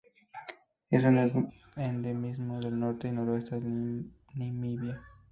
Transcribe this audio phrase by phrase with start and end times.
[0.89, 4.99] Es un endemismo del norte y noroeste de Namibia.